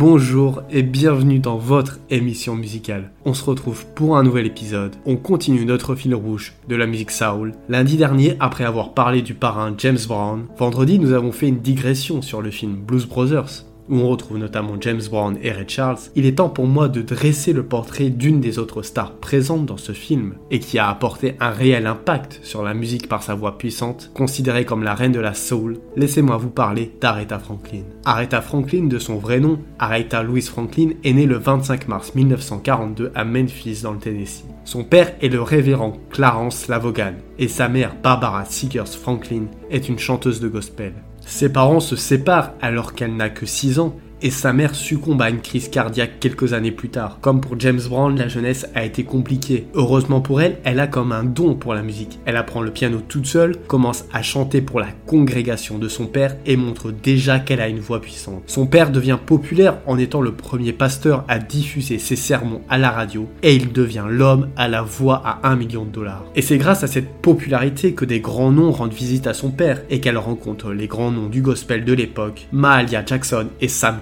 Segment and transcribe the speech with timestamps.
[0.00, 3.10] Bonjour et bienvenue dans votre émission musicale.
[3.26, 4.96] On se retrouve pour un nouvel épisode.
[5.04, 7.52] On continue notre fil rouge de la musique soul.
[7.68, 12.22] Lundi dernier, après avoir parlé du parrain James Brown, vendredi nous avons fait une digression
[12.22, 16.24] sur le film Blues Brothers où on retrouve notamment James Brown et Ray Charles, il
[16.24, 19.92] est temps pour moi de dresser le portrait d'une des autres stars présentes dans ce
[19.92, 24.10] film et qui a apporté un réel impact sur la musique par sa voix puissante,
[24.14, 25.78] considérée comme la reine de la soul.
[25.96, 27.82] Laissez-moi vous parler d'Aretha Franklin.
[28.04, 33.10] Aretha Franklin, de son vrai nom, Aretha Louise Franklin, est née le 25 mars 1942
[33.14, 34.44] à Memphis dans le Tennessee.
[34.64, 39.98] Son père est le révérend Clarence Lavogan et sa mère Barbara Seegers Franklin est une
[39.98, 40.92] chanteuse de gospel.
[41.26, 45.30] Ses parents se séparent alors qu'elle n'a que 6 ans et sa mère succombe à
[45.30, 47.18] une crise cardiaque quelques années plus tard.
[47.20, 49.66] Comme pour James Brown, la jeunesse a été compliquée.
[49.74, 52.18] Heureusement pour elle, elle a comme un don pour la musique.
[52.24, 56.36] Elle apprend le piano toute seule, commence à chanter pour la congrégation de son père
[56.46, 58.42] et montre déjà qu'elle a une voix puissante.
[58.46, 62.90] Son père devient populaire en étant le premier pasteur à diffuser ses sermons à la
[62.90, 66.24] radio et il devient l'homme à la voix à 1 million de dollars.
[66.36, 69.82] Et c'est grâce à cette popularité que des grands noms rendent visite à son père
[69.90, 74.00] et qu'elle rencontre les grands noms du gospel de l'époque, Mahalia Jackson et Sam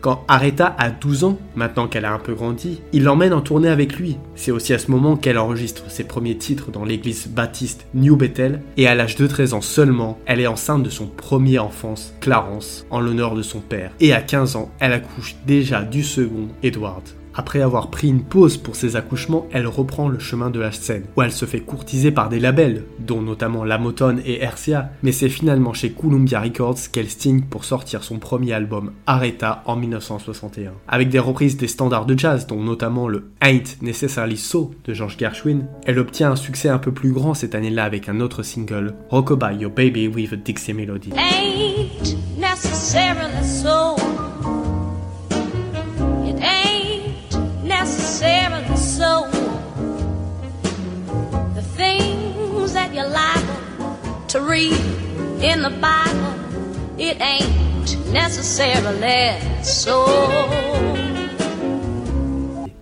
[0.00, 3.68] quand Aretha a 12 ans, maintenant qu'elle a un peu grandi, il l'emmène en tournée
[3.68, 4.16] avec lui.
[4.34, 8.62] C'est aussi à ce moment qu'elle enregistre ses premiers titres dans l'église baptiste New Bethel,
[8.76, 12.86] et à l'âge de 13 ans seulement, elle est enceinte de son premier enfance, Clarence,
[12.90, 13.92] en l'honneur de son père.
[14.00, 17.02] Et à 15 ans, elle accouche déjà du second, Edward.
[17.38, 21.04] Après avoir pris une pause pour ses accouchements, elle reprend le chemin de la scène,
[21.16, 25.12] où elle se fait courtiser par des labels, dont notamment La Motone et RCA, mais
[25.12, 30.72] c'est finalement chez Columbia Records qu'elle signe pour sortir son premier album Aretha en 1961.
[30.88, 35.16] Avec des reprises des standards de jazz, dont notamment le Ain't Necessarily So de George
[35.16, 38.94] Gershwin, elle obtient un succès un peu plus grand cette année-là avec un autre single,
[39.10, 41.12] Rockabye Your Baby with a Dixie Melody.
[41.12, 43.97] Ain't necessarily so.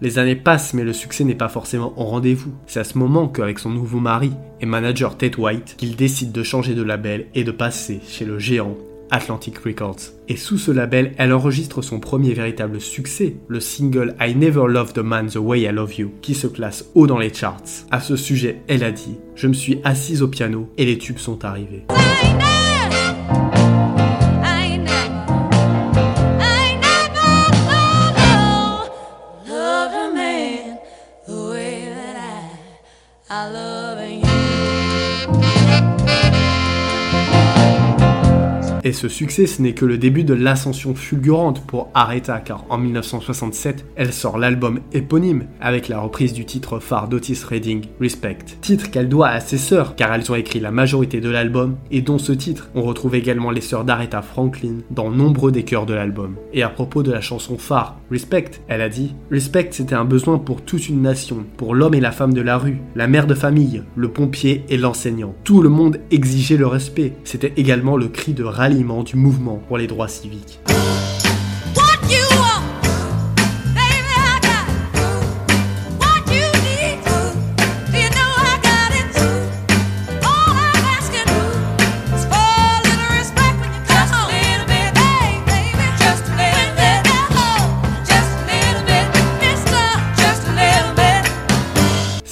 [0.01, 2.53] Les années passent, mais le succès n'est pas forcément au rendez-vous.
[2.67, 6.43] C'est à ce moment qu'avec son nouveau mari et manager Ted White, qu'il décide de
[6.43, 8.77] changer de label et de passer chez le géant
[9.11, 10.13] Atlantic Records.
[10.29, 14.99] Et sous ce label, elle enregistre son premier véritable succès, le single I Never Loved
[14.99, 17.63] a Man the Way I Love You, qui se classe haut dans les charts.
[17.91, 21.19] À ce sujet, elle a dit Je me suis assise au piano et les tubes
[21.19, 21.87] sont arrivés.
[38.87, 42.79] Et ce succès, ce n'est que le début de l'ascension fulgurante pour Aretha, car en
[42.79, 48.39] 1967, elle sort l'album éponyme avec la reprise du titre phare d'Otis Redding, Respect.
[48.61, 52.01] Titre qu'elle doit à ses sœurs, car elles ont écrit la majorité de l'album, et
[52.01, 55.95] dont ce titre, on retrouve également les sœurs d'Aretha Franklin dans nombreux des chœurs de
[55.95, 56.37] l'album.
[56.53, 60.39] Et à propos de la chanson phare, Respect, elle a dit Respect, c'était un besoin
[60.39, 63.35] pour toute une nation, pour l'homme et la femme de la rue, la mère de
[63.35, 65.35] famille, le pompier et l'enseignant.
[65.43, 67.15] Tout le monde exigeait le respect.
[67.25, 68.45] C'était également le cri de
[68.77, 70.61] du mouvement pour les droits civiques.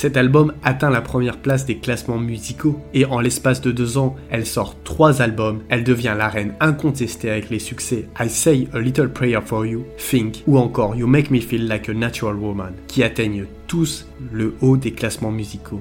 [0.05, 4.17] Cet album atteint la première place des classements musicaux et en l'espace de deux ans,
[4.29, 5.63] elle sort trois albums.
[5.71, 9.87] Elle devient la reine incontestée avec les succès I Say a Little Prayer for You,
[9.97, 14.55] Think ou encore You Make Me Feel Like a Natural Woman qui atteignent tous le
[14.61, 15.81] haut des classements musicaux.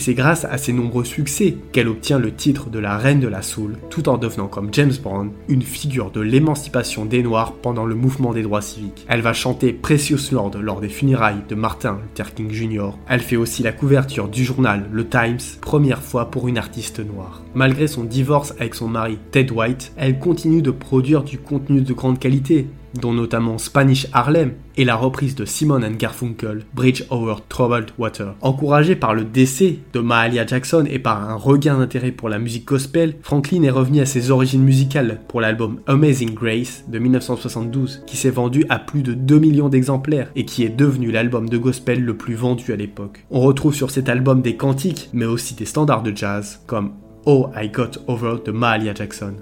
[0.00, 3.42] C'est grâce à ses nombreux succès qu'elle obtient le titre de la reine de la
[3.42, 7.94] soul, tout en devenant comme James Brown une figure de l'émancipation des Noirs pendant le
[7.94, 9.04] mouvement des droits civiques.
[9.08, 12.90] Elle va chanter Precious Lord lors des funérailles de Martin Luther King Jr.
[13.08, 17.42] Elle fait aussi la couverture du journal Le Times, première fois pour une artiste noire.
[17.54, 21.92] Malgré son divorce avec son mari Ted White, elle continue de produire du contenu de
[21.92, 27.90] grande qualité dont notamment Spanish Harlem et la reprise de Simon Garfunkel, Bridge Over Troubled
[27.98, 28.34] Water.
[28.40, 32.66] Encouragé par le décès de Mahalia Jackson et par un regain d'intérêt pour la musique
[32.66, 38.16] gospel, Franklin est revenu à ses origines musicales pour l'album Amazing Grace de 1972, qui
[38.16, 42.02] s'est vendu à plus de 2 millions d'exemplaires et qui est devenu l'album de gospel
[42.02, 43.24] le plus vendu à l'époque.
[43.30, 46.92] On retrouve sur cet album des cantiques, mais aussi des standards de jazz, comme
[47.26, 49.34] Oh I Got Over de Mahalia Jackson.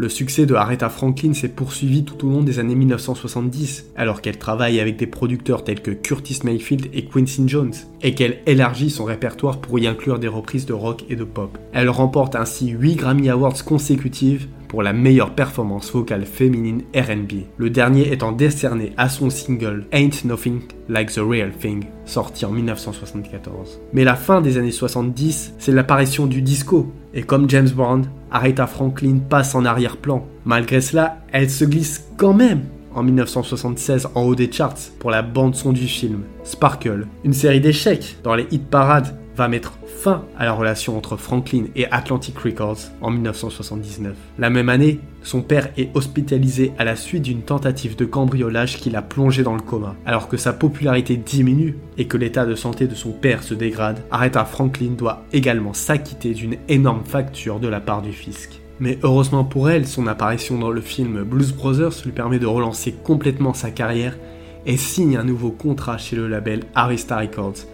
[0.00, 4.38] Le succès de Aretha Franklin s'est poursuivi tout au long des années 1970, alors qu'elle
[4.38, 9.02] travaille avec des producteurs tels que Curtis Mayfield et Quincy Jones, et qu'elle élargit son
[9.02, 11.58] répertoire pour y inclure des reprises de rock et de pop.
[11.72, 17.70] Elle remporte ainsi 8 Grammy Awards consécutives pour la meilleure performance vocale féminine RB, le
[17.70, 23.80] dernier étant décerné à son single Ain't Nothing Like the Real Thing, sorti en 1974.
[23.92, 28.68] Mais la fin des années 70, c'est l'apparition du disco, et comme James Brown, Aretha
[28.68, 30.24] Franklin passe en arrière-plan.
[30.44, 32.60] Malgré cela, elle se glisse quand même
[32.94, 37.08] en 1976 en haut des charts pour la bande-son du film Sparkle.
[37.24, 41.64] Une série d'échecs dans les hit parades va mettre fin à la relation entre Franklin
[41.74, 44.14] et Atlantic Records en 1979.
[44.38, 48.90] La même année, son père est hospitalisé à la suite d'une tentative de cambriolage qui
[48.90, 49.96] l'a plongé dans le coma.
[50.06, 54.04] Alors que sa popularité diminue et que l'état de santé de son père se dégrade,
[54.12, 58.60] Aretha Franklin doit également s'acquitter d'une énorme facture de la part du fisc.
[58.78, 62.92] Mais heureusement pour elle, son apparition dans le film Blues Brothers lui permet de relancer
[62.92, 64.16] complètement sa carrière
[64.64, 67.66] et signe un nouveau contrat chez le label Arista Records,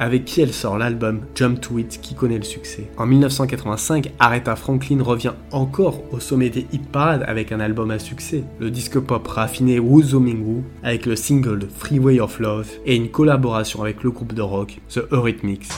[0.00, 2.90] avec qui elle sort l'album Jump to It qui connaît le succès.
[2.96, 7.98] En 1985, Aretha Franklin revient encore au sommet des hit parades avec un album à
[7.98, 12.96] succès, le disque pop raffiné Woo Zooming Woo, avec le single Freeway of Love et
[12.96, 15.68] une collaboration avec le groupe de rock The Eurythmics.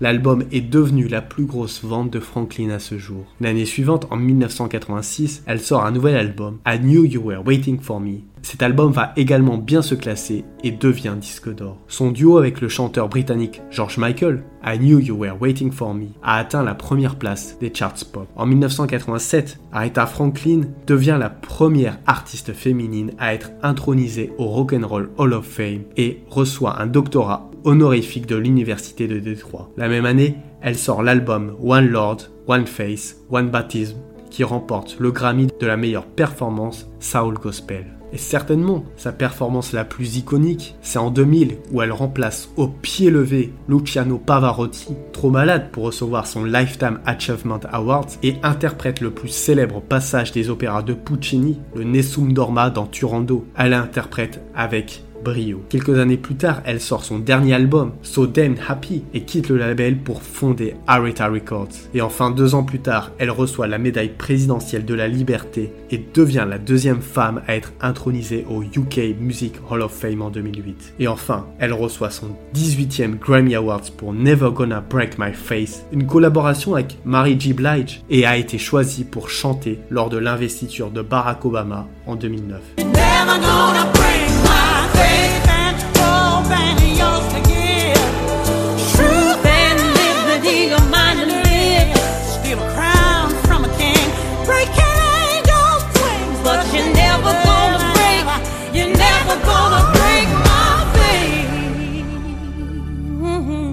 [0.00, 3.24] L'album est devenu la plus grosse vente de Franklin à ce jour.
[3.40, 7.98] L'année suivante, en 1986, elle sort un nouvel album, I Knew You Were Waiting For
[7.98, 8.18] Me.
[8.42, 11.78] Cet album va également bien se classer et devient disque d'or.
[11.88, 16.06] Son duo avec le chanteur britannique George Michael, I Knew You Were Waiting For Me,
[16.22, 18.28] a atteint la première place des charts pop.
[18.36, 25.32] En 1987, Aretha Franklin devient la première artiste féminine à être intronisée au Rock'n'Roll Hall
[25.32, 29.70] of Fame et reçoit un doctorat honorifique de l'Université de Détroit.
[29.76, 33.96] La même année, elle sort l'album One Lord, One Face, One Baptism
[34.30, 37.86] qui remporte le Grammy de la meilleure performance Soul Gospel.
[38.10, 43.10] Et certainement, sa performance la plus iconique, c'est en 2000 où elle remplace au pied
[43.10, 49.28] levé Luciano Pavarotti, trop malade pour recevoir son Lifetime Achievement Award, et interprète le plus
[49.28, 53.44] célèbre passage des opéras de Puccini, le Nessun Dorma dans Turando.
[53.56, 55.62] Elle interprète avec brio.
[55.68, 59.56] Quelques années plus tard, elle sort son dernier album, So Damn Happy, et quitte le
[59.56, 61.68] label pour fonder Aretha Records.
[61.94, 66.02] Et enfin, deux ans plus tard, elle reçoit la médaille présidentielle de la liberté et
[66.14, 70.94] devient la deuxième femme à être intronisée au UK Music Hall of Fame en 2008.
[70.98, 76.06] Et enfin, elle reçoit son 18e Grammy Awards pour Never Gonna Break My Face, une
[76.06, 77.52] collaboration avec Mary J.
[77.52, 82.60] Blige, et a été choisie pour chanter lors de l'investiture de Barack Obama en 2009.
[82.78, 84.07] Never gonna break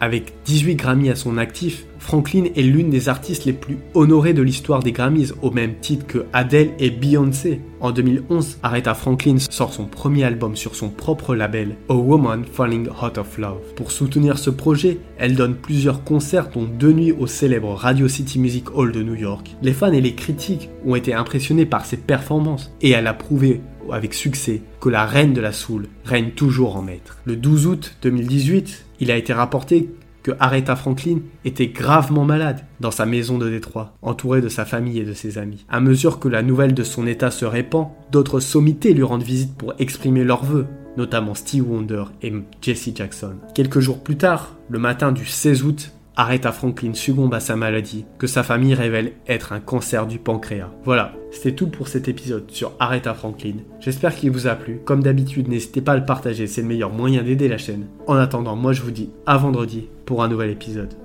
[0.05, 4.43] Avec 18 Grammys à son actif, Franklin est l'une des artistes les plus honorées de
[4.43, 7.59] l'histoire des Grammys, au même titre que Adele et Beyoncé.
[7.79, 12.87] En 2011, Aretha Franklin sort son premier album sur son propre label, A Woman Falling
[13.03, 13.73] Out of Love.
[13.75, 18.37] Pour soutenir ce projet, elle donne plusieurs concerts dont deux nuits au célèbre Radio City
[18.37, 19.55] Music Hall de New York.
[19.63, 23.61] Les fans et les critiques ont été impressionnés par ses performances et elle a prouvé
[23.91, 27.17] avec succès que la reine de la soul règne toujours en maître.
[27.25, 29.89] Le 12 août 2018, il a été rapporté
[30.25, 34.97] que Aretha Franklin était gravement malade dans sa maison de Détroit, entourée de sa famille
[34.97, 35.67] et de ses amis.
[35.69, 39.55] À mesure que la nouvelle de son état se répand, d'autres sommités lui rendent visite
[39.55, 40.65] pour exprimer leurs vœux,
[40.97, 43.35] notamment Steve Wonder et Jesse Jackson.
[43.53, 48.05] Quelques jours plus tard, le matin du 16 août, Aretha Franklin succombe à sa maladie,
[48.17, 50.71] que sa famille révèle être un cancer du pancréas.
[50.85, 53.55] Voilà, c'était tout pour cet épisode sur Aretha Franklin.
[53.81, 54.79] J'espère qu'il vous a plu.
[54.85, 57.87] Comme d'habitude, n'hésitez pas à le partager, c'est le meilleur moyen d'aider la chaîne.
[58.07, 60.95] En attendant, moi je vous dis à vendredi pour un nouvel épisode.